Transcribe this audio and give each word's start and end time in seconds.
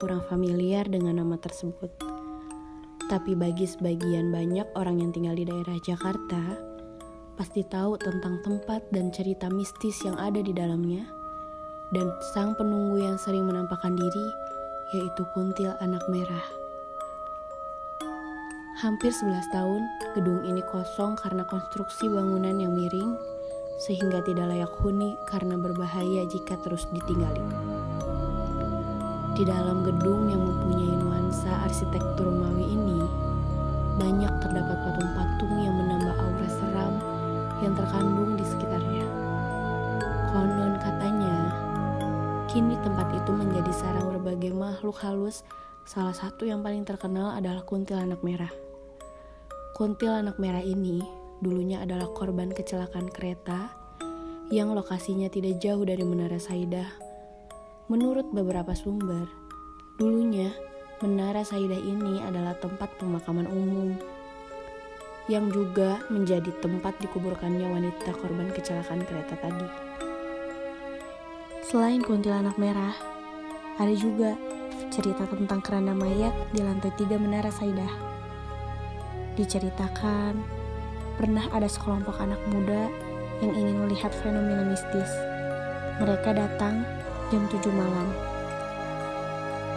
kurang 0.00 0.24
familiar 0.32 0.88
dengan 0.88 1.20
nama 1.20 1.36
tersebut. 1.36 1.92
Tapi 3.12 3.36
bagi 3.36 3.68
sebagian 3.68 4.32
banyak 4.32 4.64
orang 4.72 5.04
yang 5.04 5.12
tinggal 5.12 5.36
di 5.36 5.44
daerah 5.44 5.76
Jakarta, 5.84 6.40
pasti 7.36 7.60
tahu 7.68 8.00
tentang 8.00 8.40
tempat 8.40 8.80
dan 8.96 9.12
cerita 9.12 9.52
mistis 9.52 10.00
yang 10.00 10.16
ada 10.16 10.40
di 10.40 10.56
dalamnya, 10.56 11.04
dan 11.92 12.08
sang 12.32 12.56
penunggu 12.56 13.04
yang 13.04 13.20
sering 13.20 13.44
menampakkan 13.44 13.92
diri, 13.92 14.26
yaitu 14.96 15.22
kuntil 15.36 15.76
anak 15.84 16.00
merah. 16.08 16.46
Hampir 18.80 19.12
11 19.12 19.52
tahun, 19.52 19.84
gedung 20.16 20.40
ini 20.48 20.64
kosong 20.72 21.12
karena 21.20 21.44
konstruksi 21.44 22.08
bangunan 22.08 22.56
yang 22.56 22.72
miring, 22.72 23.20
sehingga 23.84 24.24
tidak 24.24 24.48
layak 24.48 24.72
huni 24.80 25.12
karena 25.28 25.60
berbahaya 25.60 26.24
jika 26.24 26.56
terus 26.64 26.88
ditinggali. 26.88 27.69
Di 29.38 29.46
dalam 29.46 29.86
gedung 29.86 30.26
yang 30.26 30.42
mempunyai 30.42 30.94
nuansa 30.98 31.64
arsitektur 31.64 32.26
Romawi 32.26 32.66
ini, 32.66 33.00
banyak 33.96 34.32
terdapat 34.42 34.76
patung-patung 34.82 35.54
yang 35.60 35.74
menambah 35.76 36.16
aura 36.18 36.48
seram 36.50 36.94
yang 37.62 37.72
terkandung 37.78 38.34
di 38.34 38.44
sekitarnya. 38.44 39.06
Konon 40.34 40.74
katanya, 40.82 41.36
kini 42.50 42.74
tempat 42.82 43.08
itu 43.14 43.30
menjadi 43.30 43.72
sarang 43.72 44.10
berbagai 44.16 44.50
makhluk 44.50 44.98
halus. 45.04 45.46
Salah 45.86 46.14
satu 46.14 46.44
yang 46.44 46.60
paling 46.60 46.82
terkenal 46.86 47.34
adalah 47.34 47.62
kuntilanak 47.62 48.20
merah. 48.26 48.52
Kuntilanak 49.74 50.36
merah 50.36 50.62
ini 50.62 51.00
dulunya 51.40 51.80
adalah 51.80 52.12
korban 52.12 52.52
kecelakaan 52.52 53.08
kereta 53.08 53.72
yang 54.52 54.74
lokasinya 54.76 55.30
tidak 55.30 55.62
jauh 55.62 55.86
dari 55.86 56.04
Menara 56.04 56.36
Saidah. 56.36 57.09
Menurut 57.90 58.30
beberapa 58.30 58.70
sumber, 58.70 59.26
dulunya 59.98 60.54
Menara 61.02 61.42
Saidah 61.42 61.74
ini 61.74 62.22
adalah 62.22 62.54
tempat 62.54 62.86
pemakaman 63.02 63.50
umum 63.50 63.98
yang 65.26 65.50
juga 65.50 65.98
menjadi 66.06 66.54
tempat 66.62 66.94
dikuburkannya 67.02 67.66
wanita 67.66 68.14
korban 68.14 68.54
kecelakaan 68.54 69.02
kereta 69.02 69.34
tadi. 69.42 69.66
Selain 71.66 71.98
kuntilanak 71.98 72.54
merah, 72.62 72.94
ada 73.74 73.90
juga 73.98 74.38
cerita 74.94 75.26
tentang 75.26 75.58
keranda 75.58 75.90
mayat 75.90 76.30
di 76.54 76.62
lantai 76.62 76.94
tiga 76.94 77.18
Menara 77.18 77.50
Saidah. 77.50 77.90
Diceritakan, 79.34 80.38
pernah 81.18 81.50
ada 81.50 81.66
sekelompok 81.66 82.22
anak 82.22 82.38
muda 82.54 82.86
yang 83.42 83.50
ingin 83.50 83.82
melihat 83.82 84.14
fenomena 84.22 84.62
mistis. 84.62 85.10
Mereka 85.98 86.38
datang 86.38 86.99
jam 87.30 87.46
7 87.46 87.70
malam. 87.70 88.10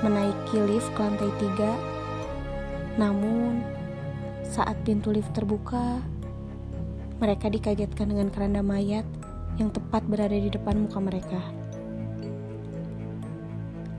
Menaiki 0.00 0.56
lift 0.64 0.88
ke 0.96 1.00
lantai 1.04 1.30
3. 1.36 2.96
Namun, 2.96 3.60
saat 4.48 4.74
pintu 4.88 5.12
lift 5.12 5.30
terbuka, 5.36 6.00
mereka 7.20 7.52
dikagetkan 7.52 8.10
dengan 8.10 8.32
keranda 8.32 8.64
mayat 8.64 9.04
yang 9.60 9.68
tepat 9.68 10.02
berada 10.08 10.34
di 10.34 10.48
depan 10.48 10.88
muka 10.88 10.98
mereka. 10.98 11.40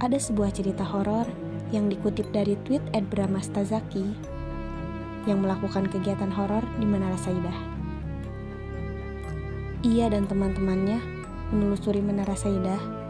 Ada 0.01 0.19
sebuah 0.19 0.51
cerita 0.51 0.83
horor 0.83 1.29
yang 1.71 1.87
dikutip 1.87 2.27
dari 2.35 2.59
tweet 2.67 2.83
Ed 2.91 3.07
Bramastazaki 3.07 4.03
yang 5.23 5.39
melakukan 5.39 5.87
kegiatan 5.87 6.27
horor 6.33 6.65
di 6.81 6.85
Menara 6.89 7.15
Saidah. 7.15 7.55
Ia 9.87 10.11
dan 10.11 10.27
teman-temannya 10.27 10.99
menelusuri 11.55 12.03
Menara 12.03 12.35
Saidah. 12.35 13.02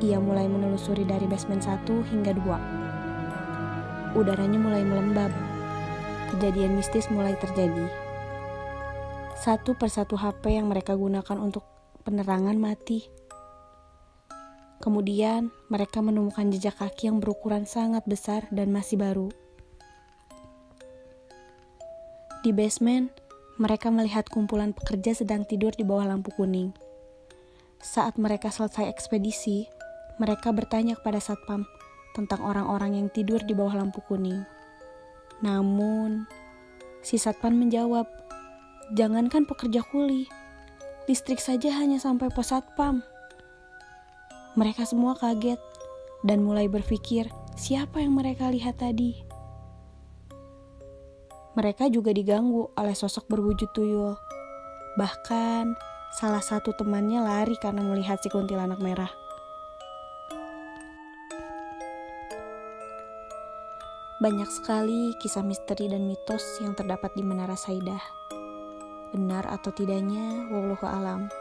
Ia 0.00 0.16
mulai 0.16 0.48
menelusuri 0.48 1.04
dari 1.04 1.28
basement 1.28 1.60
1 1.60 1.84
hingga 1.84 2.32
2. 2.32 4.16
Udaranya 4.16 4.56
mulai 4.56 4.80
melembab. 4.80 5.28
Kejadian 6.32 6.80
mistis 6.80 7.12
mulai 7.12 7.36
terjadi. 7.36 7.84
Satu 9.36 9.76
persatu 9.76 10.16
HP 10.16 10.56
yang 10.56 10.72
mereka 10.72 10.96
gunakan 10.96 11.36
untuk 11.36 11.68
penerangan 12.08 12.56
mati. 12.56 13.12
Kemudian, 14.80 15.52
mereka 15.68 16.00
menemukan 16.00 16.48
jejak 16.48 16.80
kaki 16.80 17.12
yang 17.12 17.20
berukuran 17.20 17.68
sangat 17.68 18.00
besar 18.08 18.48
dan 18.48 18.72
masih 18.72 18.96
baru. 18.96 19.28
Di 22.40 22.56
basement, 22.56 23.12
mereka 23.60 23.92
melihat 23.92 24.24
kumpulan 24.32 24.72
pekerja 24.72 25.12
sedang 25.12 25.44
tidur 25.44 25.76
di 25.76 25.84
bawah 25.84 26.08
lampu 26.08 26.32
kuning. 26.32 26.72
Saat 27.84 28.16
mereka 28.16 28.48
selesai 28.48 28.88
ekspedisi, 28.88 29.68
mereka 30.20 30.52
bertanya 30.52 31.00
kepada 31.00 31.16
satpam 31.16 31.64
tentang 32.12 32.44
orang-orang 32.44 33.00
yang 33.00 33.08
tidur 33.08 33.40
di 33.40 33.56
bawah 33.56 33.80
lampu 33.80 34.04
kuning. 34.04 34.44
Namun, 35.40 36.28
si 37.00 37.16
satpam 37.16 37.56
menjawab, 37.56 38.04
"Jangankan 38.92 39.48
pekerja 39.48 39.80
kuli, 39.80 40.28
listrik 41.08 41.40
saja 41.40 41.72
hanya 41.72 41.96
sampai 41.96 42.28
pos 42.28 42.52
satpam." 42.52 43.00
Mereka 44.60 44.84
semua 44.84 45.16
kaget 45.16 45.56
dan 46.20 46.44
mulai 46.44 46.68
berpikir, 46.68 47.32
siapa 47.56 48.04
yang 48.04 48.12
mereka 48.12 48.52
lihat 48.52 48.76
tadi? 48.76 49.16
Mereka 51.56 51.88
juga 51.88 52.12
diganggu 52.12 52.68
oleh 52.76 52.92
sosok 52.92 53.24
berwujud 53.32 53.72
tuyul. 53.72 54.14
Bahkan, 55.00 55.64
salah 56.20 56.44
satu 56.44 56.76
temannya 56.76 57.24
lari 57.24 57.56
karena 57.56 57.80
melihat 57.80 58.20
si 58.20 58.28
kuntilanak 58.28 58.82
merah. 58.84 59.29
Banyak 64.20 64.52
sekali 64.52 65.16
kisah 65.16 65.40
misteri 65.40 65.88
dan 65.88 66.04
mitos 66.04 66.60
yang 66.60 66.76
terdapat 66.76 67.08
di 67.16 67.24
Menara 67.24 67.56
Saidah. 67.56 68.04
Benar 69.16 69.48
atau 69.48 69.72
tidaknya, 69.72 70.46
wallahu 70.52 70.84
alam. 70.84 71.32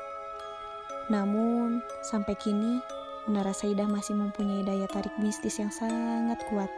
Namun, 1.11 1.83
sampai 2.01 2.39
kini, 2.39 2.79
Menara 3.27 3.51
Saidah 3.51 3.85
masih 3.85 4.15
mempunyai 4.15 4.63
daya 4.63 4.87
tarik 4.87 5.11
mistis 5.19 5.59
yang 5.59 5.69
sangat 5.69 6.39
kuat 6.47 6.71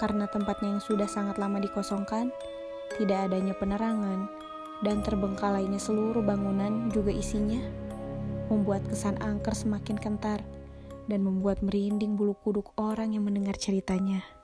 karena 0.00 0.24
tempatnya 0.24 0.72
yang 0.72 0.80
sudah 0.80 1.04
sangat 1.04 1.36
lama 1.36 1.60
dikosongkan, 1.60 2.32
tidak 2.96 3.28
adanya 3.28 3.52
penerangan, 3.52 4.32
dan 4.80 5.04
terbengkalainya 5.04 5.76
seluruh 5.76 6.24
bangunan 6.24 6.88
juga 6.88 7.12
isinya, 7.12 7.60
membuat 8.48 8.80
kesan 8.88 9.20
angker 9.20 9.52
semakin 9.52 10.00
kentar 10.00 10.40
dan 11.04 11.20
membuat 11.20 11.60
merinding 11.60 12.16
bulu 12.16 12.32
kuduk 12.40 12.72
orang 12.80 13.12
yang 13.12 13.28
mendengar 13.28 13.60
ceritanya. 13.60 14.39